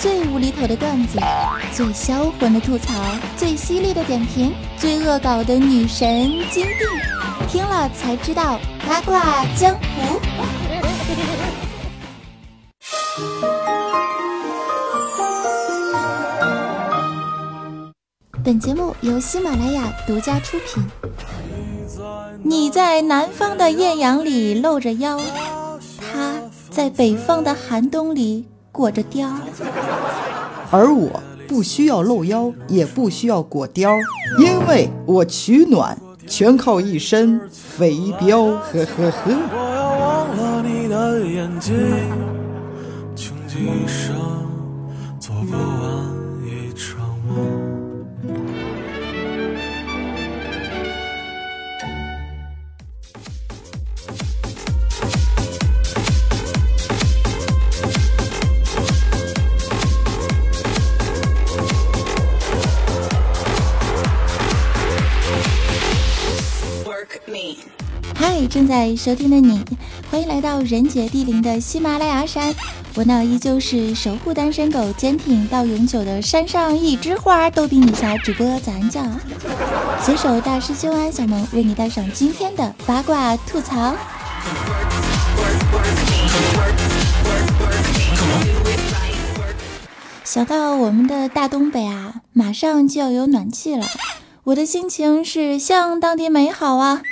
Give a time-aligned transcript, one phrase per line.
[0.00, 1.18] 最无厘头的段子，
[1.72, 2.94] 最销魂的吐槽，
[3.36, 6.84] 最犀利的点评，最恶搞的女神金币，
[7.48, 10.20] 听了才知道八卦江湖。
[18.44, 20.86] 本节目由喜马拉雅独家出品。
[22.44, 25.20] 你在南方的艳阳里露着腰，
[26.12, 26.40] 他
[26.70, 28.46] 在北方的寒冬里
[28.78, 29.28] 裹着貂。
[30.70, 33.98] 而我不需要露腰，也不需要裹貂，
[34.38, 35.98] 因为我取暖
[36.28, 38.54] 全靠一身肥膘。
[38.54, 39.32] 呵呵呵。
[68.20, 69.64] 嗨，正在收听的你，
[70.10, 72.52] 欢迎来到人杰地灵的喜马拉雅山。
[72.96, 79.20] 我呢，依旧是守护单身狗、坚挺到永久的山上一枝花逗比女侠主播咱叫啊！
[80.02, 83.94] 携手大师兄安小萌，为你带上今天的八卦吐槽。
[90.24, 93.86] 想到我们的大东北啊，马上就要有暖气了，
[94.42, 97.02] 我的心情是相当的美好啊！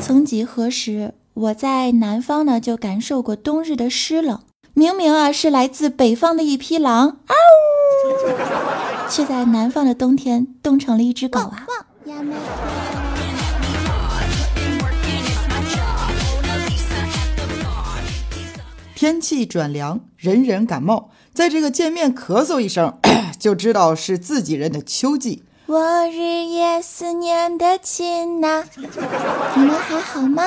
[0.00, 4.40] 曾几何时，我在南方呢就感受过冬日的湿冷，
[4.74, 7.34] 明明啊是来自北方的一匹狼，嗷，
[9.08, 11.66] 却在南方的冬天冻成了一只狗啊！
[18.94, 22.98] 天气转凉，人人感冒，在这个见面咳嗽一声，
[23.38, 25.44] 就知道是自己人的秋季。
[25.66, 30.42] 我日夜思念的亲呐， 你们还好吗？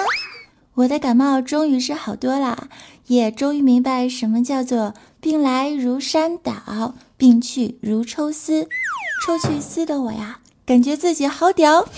[0.76, 2.68] 我的感冒终于是好多了，
[3.08, 8.68] 也终于明白什么叫做病来如山倒，病去如抽丝。
[9.26, 11.88] 抽去丝的我呀，感觉自己好屌。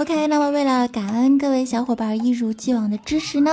[0.00, 3.50] OK，那么为了感恩各位小伙伴一如既往的支持呢，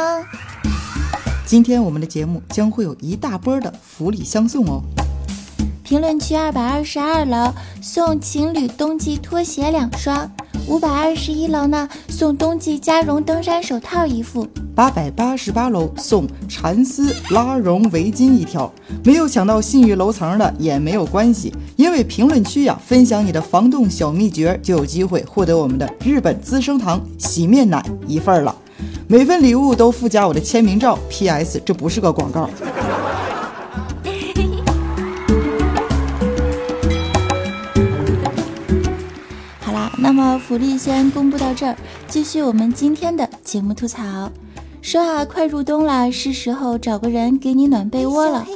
[1.46, 4.82] 今天我们的节目将会有一大波的福利相送哦。
[5.84, 10.32] 评论区二百二十二楼送情侣冬季拖鞋两双，
[10.68, 14.48] 五百二十一楼呢送冬季加绒登山手套一副。
[14.76, 18.72] 八百八十八楼送蚕丝拉绒围巾一条，
[19.04, 28.56] 没有抢到信誉楼层的也没有关系，因为评论区呀分享你的防冻小秘诀，就有机会获得我们的日本资生堂洗面奶一份了。
[29.08, 31.00] 每份礼物都附加我的签名照。
[31.10, 31.60] P.S.
[31.66, 32.48] 这不是个广告。
[40.08, 41.76] 那么福利先公布到这儿，
[42.08, 44.32] 继续我们今天的节目吐槽。
[44.82, 48.48] 说啊，快入冬了，是时候找个人给你暖被窝了。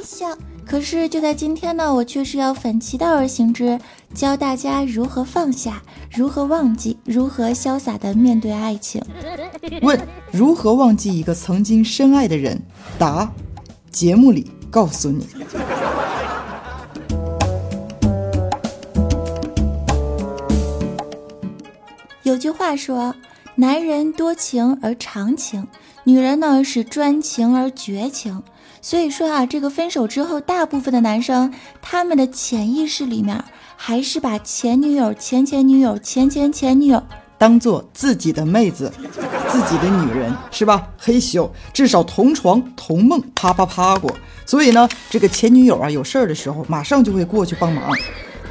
[0.64, 3.78] 可是就在今天呢，我却是要反其道而行之，
[4.14, 9.02] 教大家如何放下，如何忘记，如何潇洒的面对爱情。
[9.82, 12.58] 问：如何忘记一个曾经深爱的人？
[12.98, 13.30] 答：
[13.90, 15.26] 节目里告诉你。
[22.32, 23.14] 有句话说，
[23.56, 25.68] 男人多情而长情。
[26.04, 28.42] 女人呢是专情而绝情，
[28.80, 33.44] 所以说啊，这个分手之后，大部分的男生他们的潜意识里面
[33.76, 37.02] 还是把前女友、前前女友、前前前女友
[37.36, 38.90] 当做自己的妹子、
[39.50, 40.88] 自己的女人，是吧？
[40.96, 44.10] 嘿咻，至少同床同梦，啪啪啪过。
[44.46, 47.92] 所以呢，这个前女友啊，有事儿的时候马上就会过去帮忙。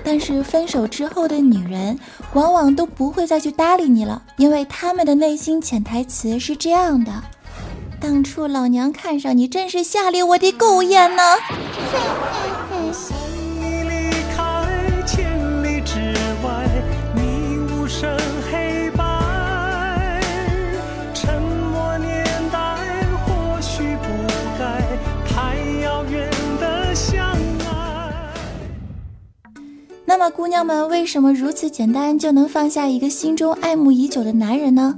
[0.04, 2.00] 但是分手之后的女人，
[2.34, 7.12] 往往都不会再去搭理你了，因为他们的内心潜台词是这样的。
[8.00, 11.22] 当初老娘看上你，真是瞎了我的狗眼呢！
[30.12, 34.94] 那么，姑娘们为什么如此简单就能放下一个心中爱慕已久的男人呢？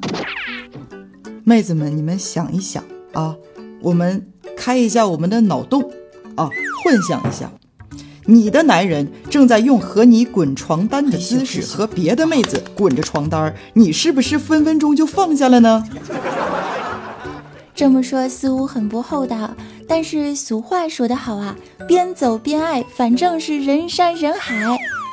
[1.44, 2.84] 妹子们，你们想一想。
[3.12, 3.36] 啊，
[3.80, 4.26] 我们
[4.58, 5.84] 开一下我们的脑洞
[6.34, 6.50] 啊，
[6.84, 7.52] 幻想一下，
[8.26, 15.84] 你的男人正在用和你滚床单的姿势 和别的妹子滚着床单，你是不是分分钟就放下了呢？
[17.76, 19.52] 这么说似乎很不厚道，
[19.88, 21.56] 但是俗话说得好啊，
[21.88, 24.56] 边走边爱，反正是人山人海。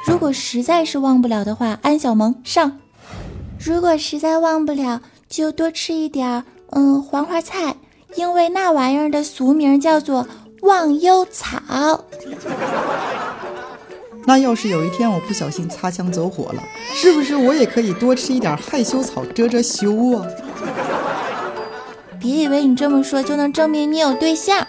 [0.06, 2.72] 如果实在是忘不了的话，安小萌上；
[3.58, 7.76] 如果实在忘不了，就多吃一点，嗯，黄花菜，
[8.16, 10.26] 因为那玩意儿的俗名叫做
[10.62, 12.04] 忘忧草。
[14.26, 16.62] 那要是有一天我不小心擦枪走火了，
[16.94, 20.26] 是不是我也可以多吃一点害羞草遮遮羞啊？
[22.20, 24.66] 别以为你这么说就能证明你有对象，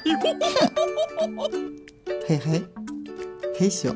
[2.27, 2.63] 嘿 嘿，
[3.57, 3.93] 嘿咻。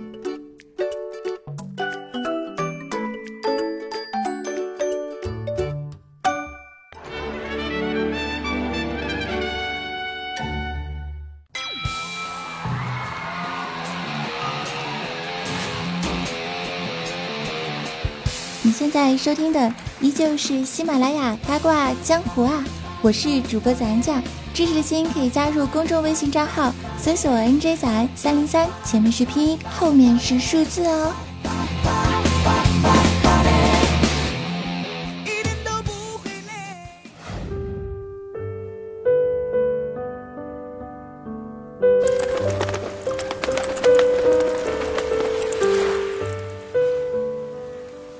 [18.77, 22.61] 现在收听的依旧是喜马拉雅八卦江湖啊。
[23.01, 24.21] 我是主播早安酱，
[24.53, 31.13] 支持的亲可以加入公众微信账号，搜索 NJ 仔三零三，前面是拼音，后面是数字哦。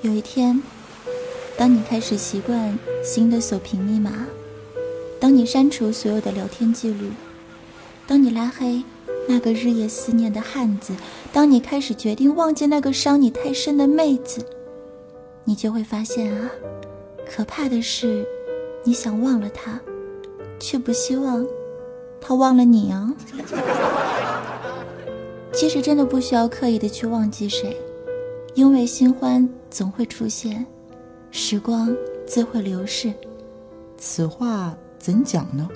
[0.06, 0.62] 有一天，
[1.58, 4.28] 当你开始习惯新的锁屏密码。
[5.20, 7.08] 当你删除所有的聊天记录，
[8.06, 8.84] 当你拉黑
[9.28, 10.94] 那个日夜思念的汉子，
[11.34, 14.46] 当你开始决定忘记那个伤你太深的妹子，
[15.44, 16.52] 你就会发现啊，
[17.28, 18.24] 可怕的是，
[18.84, 19.80] 你想忘了他，
[20.60, 21.44] 却不希望
[22.22, 23.12] 他忘了你啊。
[25.52, 27.76] 其实真的不需要刻意的去忘记谁，
[28.54, 30.66] 因为新欢总会出现，
[31.32, 31.94] 时光
[32.26, 33.12] 自会流逝。
[33.98, 34.74] 此话。
[34.98, 35.68] 怎讲呢？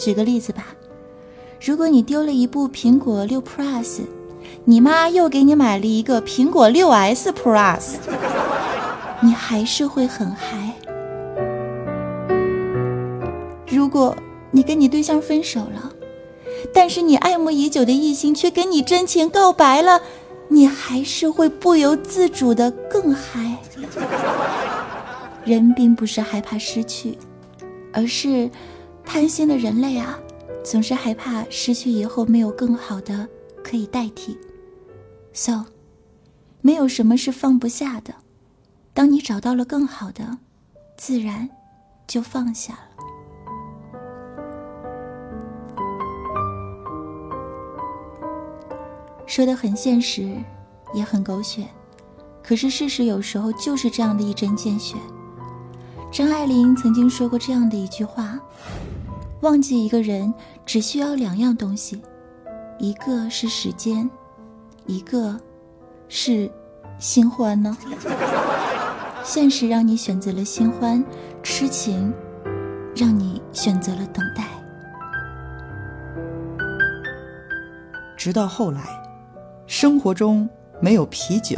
[0.00, 0.74] 举个例子吧，
[1.64, 4.00] 如果你丢了一部苹果六 Plus，
[4.64, 7.92] 你妈又给你买了一个苹果六 S Plus，
[9.20, 10.74] 你还是会很嗨。
[13.68, 14.16] 如果
[14.50, 15.92] 你跟你对象分手了，
[16.74, 20.02] 但是你爱慕已久的异性却跟你真情告白了，
[20.52, 23.56] 你还是会不由自主的更嗨。
[25.44, 27.18] 人并不是害怕失去。
[27.94, 28.50] 而是
[29.04, 30.18] 贪心的人类啊，
[30.64, 33.28] 总是害怕失去以后没有更好的
[33.62, 34.38] 可以代替。
[35.34, 35.64] So，
[36.60, 38.14] 没有什么是放不下的。
[38.94, 40.38] 当你找到了更好的，
[40.96, 41.48] 自然
[42.06, 42.91] 就放下了。
[49.32, 50.36] 说的很现实，
[50.92, 51.66] 也很狗血，
[52.42, 54.94] 可是事实有时候就是这样的一针见血。
[56.12, 58.38] 张爱玲曾经说过这样的一句话
[59.40, 60.34] ：“忘记一个人
[60.66, 62.02] 只需要两样东西，
[62.78, 64.10] 一个是时间，
[64.84, 65.40] 一个
[66.10, 66.52] 是
[66.98, 67.74] 新欢呢。
[69.24, 71.02] 现实让你选择了新欢，
[71.42, 72.12] 痴情
[72.94, 74.44] 让你选择了等待。
[78.14, 79.01] 直到后来，
[79.74, 80.46] 生活中
[80.82, 81.56] 没有啤酒，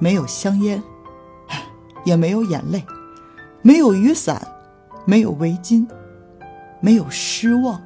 [0.00, 0.82] 没有香烟，
[2.02, 2.84] 也没有眼泪。”
[3.62, 4.44] 没有雨伞，
[5.04, 5.86] 没有围巾，
[6.80, 7.80] 没有失望，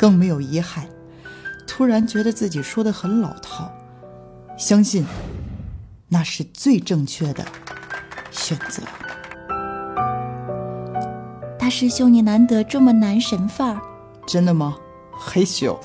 [0.00, 0.84] 更没有遗憾。
[1.64, 3.70] 突然觉得自己说的很老套，
[4.56, 5.06] 相信
[6.08, 7.44] 那是最正确的
[8.32, 8.82] 选择。
[11.56, 13.80] 大师兄，你难得这么男神范儿，
[14.26, 14.76] 真的吗？
[15.12, 15.76] 嘿咻。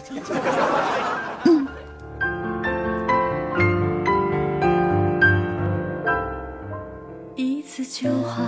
[7.94, 8.42] 就好。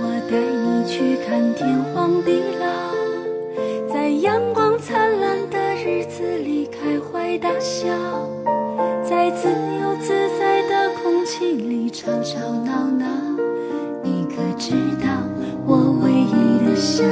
[0.00, 7.86] 我带你去看天荒地老，在阳光灿烂的日子里开怀大笑，
[9.04, 13.06] 在自由自在的空气里吵吵闹闹。
[14.02, 14.72] 你可知
[15.02, 15.08] 道
[15.66, 17.06] 我唯一的想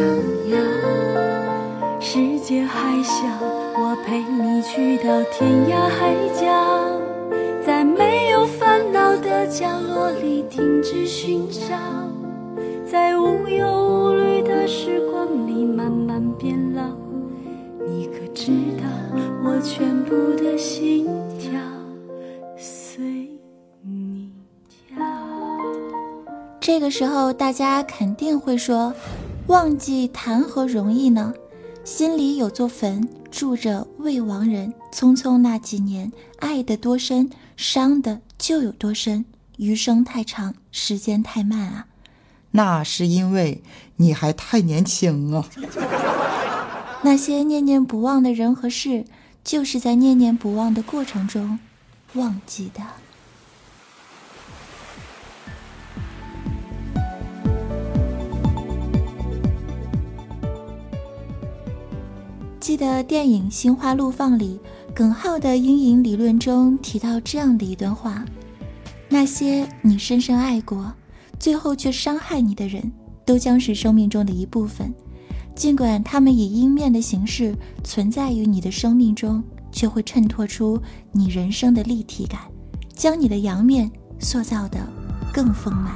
[0.48, 2.00] 要？
[2.00, 3.26] 世界还小，
[3.76, 6.48] 我陪你去到天涯海角，
[7.62, 11.76] 在没有烦恼的角落里停止寻找。
[12.88, 16.96] 在无忧无虑的时光里慢慢变老，
[17.88, 18.84] 你可知道
[19.42, 21.08] 我全部的心
[21.40, 21.50] 跳
[22.56, 23.28] 随
[23.82, 24.30] 你
[24.70, 25.04] 跳？
[26.60, 28.94] 这个时候大家肯定会说，
[29.48, 31.34] 忘记谈何容易呢？
[31.82, 39.24] 心里有座坟，住着未亡人，匆匆那几年，爱得多深，伤的就有多深。
[39.56, 41.86] 余生太长，时间太慢啊。
[42.52, 43.62] 那是因为
[43.96, 45.48] 你还太年轻啊。
[47.02, 49.04] 那些念念不忘的人和事，
[49.42, 51.58] 就是在念念不忘的过程中
[52.14, 52.82] 忘记的。
[62.58, 64.58] 记得电影《心花怒放》里，
[64.94, 68.24] 耿浩的阴影理论中提到这样的一段话：
[69.14, 70.92] 那些你深深爱过，
[71.38, 72.90] 最后却伤害你的人，
[73.24, 74.92] 都将是生命中的一部分。
[75.54, 77.54] 尽管他们以阴面的形式
[77.84, 79.40] 存在于你的生命中，
[79.70, 82.40] 却会衬托出你人生的立体感，
[82.92, 84.80] 将你的阳面塑造得
[85.32, 85.92] 更丰满。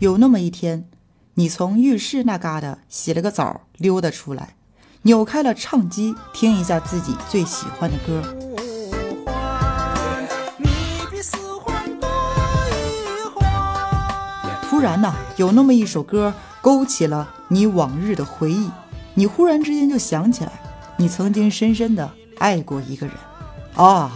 [0.00, 0.88] 有那么一天，
[1.34, 4.54] 你从浴室那嘎达洗了个澡，溜达出来，
[5.02, 8.22] 扭开了唱机，听一下自己最喜欢的歌。
[14.70, 18.70] 突然呢，有那么一首歌勾起了你往日的回忆，
[19.14, 20.52] 你忽然之间就想起来，
[20.96, 23.16] 你曾经深深的爱过一个人，
[23.74, 24.12] 啊，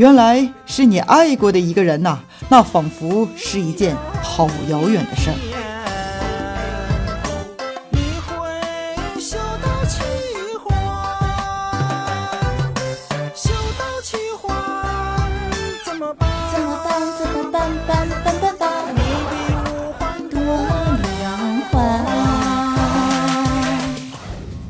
[0.00, 3.94] 原来是你爱过的一个人呐，那仿佛是一件。
[4.22, 5.36] 好遥远的事儿。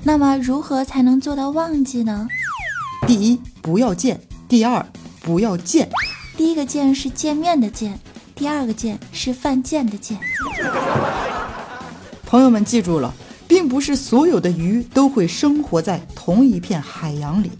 [0.03, 2.27] 那么，如何才能做到忘记呢？
[3.07, 4.17] 第一，不要见；
[4.49, 4.85] 第二，
[5.31, 5.89] 不要见。
[6.37, 7.97] 第一个见是见面的见。
[8.35, 10.19] 第二个见是犯贱的贱。
[12.27, 13.15] 朋友们记住了，
[13.47, 17.53] 并不是所有的鱼都会生活在同一片海洋里。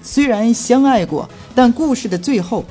[0.00, 2.64] 虽然相爱过，但故事的最后，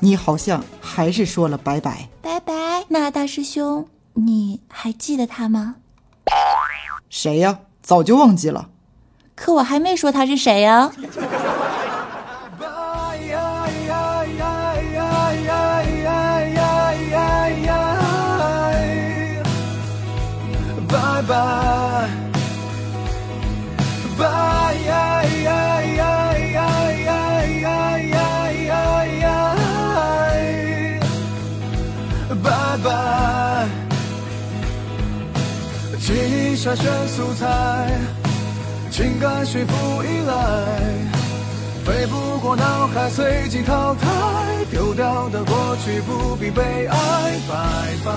[0.00, 2.06] 你好像还是说了拜拜。
[2.20, 2.84] 拜拜。
[2.88, 5.76] 那大师兄，你还记得他吗？
[7.08, 7.60] 谁呀？
[7.82, 8.68] 早就忘记了。
[9.34, 10.92] 可我还没说他是谁呀。
[36.64, 37.46] 筛选素材，
[38.90, 40.34] 情感驯服依赖，
[41.84, 44.08] 飞不过脑海，随机淘汰，
[44.70, 46.96] 丢掉的过去不必悲哀，
[47.46, 47.54] 拜
[48.02, 48.10] 拜。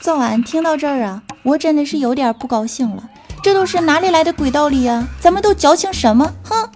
[0.00, 3.08] 昨晚听到这儿啊，我真的是有点不高兴了，
[3.42, 5.08] 这都是哪里来的鬼道理呀？
[5.20, 6.32] 咱们都矫情什么？
[6.44, 6.70] 哼！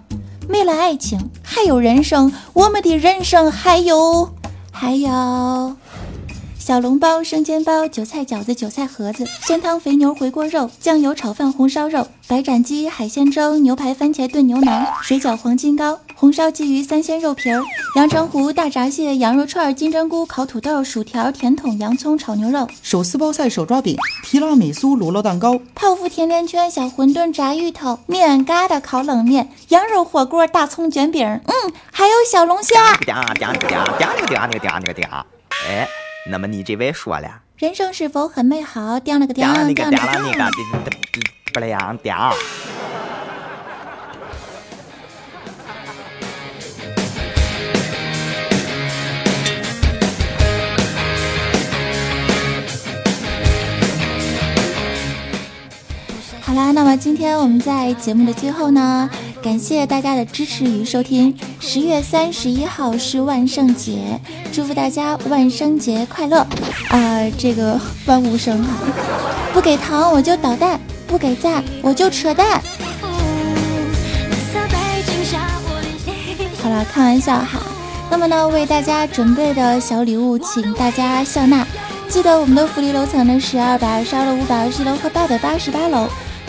[0.49, 2.31] 没了爱情，还有人生。
[2.53, 4.33] 我们的人生还有，
[4.71, 5.75] 还有
[6.59, 15.99] 小笼包、生煎包、韭菜饺子、韭菜盒子、鲜汤肥牛、回锅肉、酱油炒饭、红烧肉、白斩鸡、海鲜粥、牛排、番茄炖牛腩、水饺、黄金糕。
[16.19, 17.63] 红烧鲫鱼、三鲜肉皮儿、
[17.95, 31.53] 阳澄湖大闸蟹、羊肉串、金针菇、烤土豆、薯条、甜筒、洋葱炒牛肉、手撕包菜、手抓饼、提拉米苏、乳酪蛋糕、泡芙甜甜圈、小馄饨、炸芋头、面疙瘩、烤冷面、羊肉火锅、大葱卷饼，嗯，
[31.91, 32.95] 还有小龙虾。
[32.95, 35.23] 嗲嗲嗲嗲嗲那个嗲那个嗲那个嗲。
[35.69, 35.87] 哎，
[36.31, 38.99] 那么你这位说了，人生是否很美好？
[38.99, 40.51] 嗲那个嗲那个嗲那个
[41.53, 42.33] 不凉嗲。
[56.47, 59.09] 好啦，那么今天我们在节目的最后呢，
[59.43, 61.37] 感谢大家的支持与收听。
[61.59, 64.17] 十月三十一号是万圣节，
[64.53, 66.47] 祝福大家万圣节快乐
[66.87, 67.29] 啊！
[67.37, 68.69] 这个万物生哈，
[69.53, 72.61] 不给糖我就捣蛋，不给赞我就扯淡。
[76.63, 77.61] 好了，开玩笑哈。
[78.09, 81.67] 那么呢，为大家准备的小礼物，请大家笑纳。
[82.07, 86.07] 记得我们的福利楼层呢是二百二十二楼、五百二十一楼和八百八十八楼。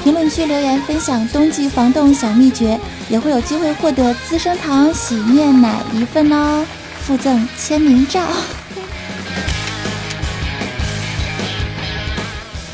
[0.09, 6.65] 评论区留言分享冬季防冻小秘诀，也会有机会获得资生堂洗面奶一份哦，
[7.03, 8.23] 附赠签名照。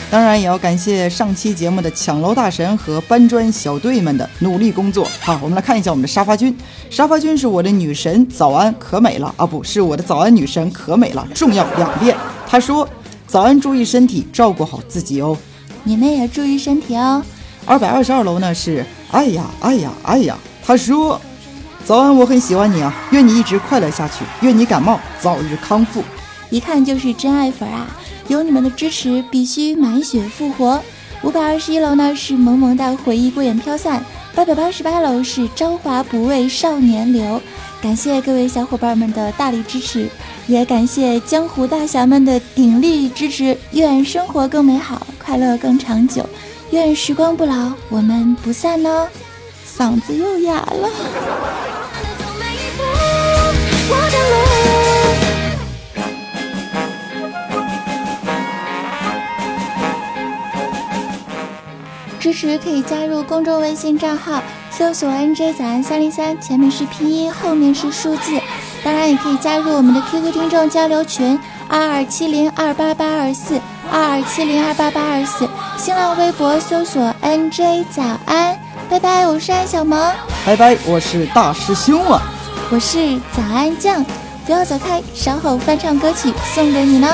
[0.09, 5.05] 当然也要感谢上期节目的抢楼大神和搬砖小队们的努力工作。
[5.19, 6.57] 好，我们来看一下我们的沙发君。
[6.89, 9.45] 沙发君是我的女神，早安可美了啊！
[9.45, 12.17] 不是我的早安女神可美了，重要两遍。
[12.47, 12.89] 她说
[13.27, 15.37] ：“早安，注意身体，照顾好自己哦。
[15.85, 17.23] 你们也注意身体哦。”
[17.65, 20.37] 二百二十二楼呢是哎呀哎呀哎呀。
[20.67, 21.21] 他说
[21.85, 26.03] ：“早安，我很喜欢你啊，愿你一直快乐下去，愿你感冒早日康复。”
[26.51, 27.87] 一看就是真爱粉啊！
[28.29, 30.81] 有你们的支持，必须满血复活。
[31.23, 34.03] 五百二十一楼呢是萌萌的回忆过眼飘散，
[34.35, 37.41] 八百八十八楼是朝华不畏少年流。
[37.83, 40.09] 感谢各位小伙伴们的大力支持，
[40.47, 43.55] 也感谢江湖大侠们的鼎力支持。
[43.73, 46.29] 愿生活更美好，快乐更长久，
[46.71, 49.09] 愿时光不老，我们不散哦。
[49.67, 50.91] 嗓子又哑了。
[62.21, 68.41] 支持可以加入公众微信账号，搜索 “nj 早安三零三”，前面是拼音，后面是数字。
[68.83, 71.39] 当然，也可以加入我们的 QQ 听众交流群：
[71.69, 73.61] 二二七零二八八二四
[73.95, 75.49] 二二七零二八八二四。
[75.79, 78.59] 新浪微博搜索 “nj 早安”。
[78.91, 80.13] 拜拜，我是安小萌。
[80.45, 82.21] 拜拜，我是大师兄啊。
[82.71, 84.05] 我是早安酱，
[84.45, 87.09] 不要走开，稍后翻唱歌曲送给你呢。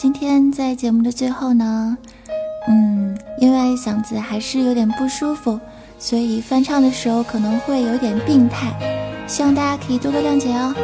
[0.00, 1.94] 今天在节目的最后呢，
[2.66, 5.60] 嗯，因为嗓子还是有点不舒服，
[5.98, 8.72] 所以翻唱的时候可能会有点病态，
[9.26, 10.74] 希望大家可以多多谅解哦。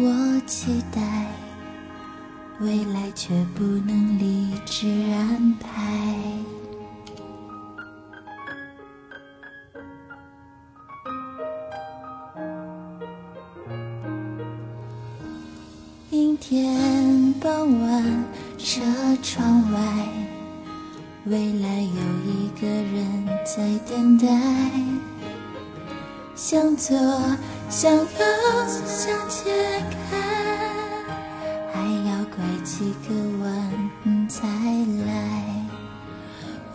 [0.00, 1.26] 我期待，
[2.60, 6.57] 未来却不能理智安排。